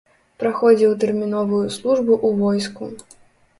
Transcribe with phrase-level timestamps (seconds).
[0.43, 2.83] Праходзіў тэрміновую службу ў войску.